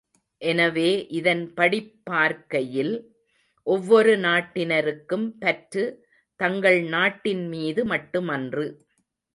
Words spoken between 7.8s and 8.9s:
மட்டுமன்று!